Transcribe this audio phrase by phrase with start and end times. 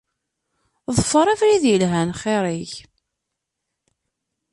[0.97, 2.73] Ḍfer abrid ilhan xir-ik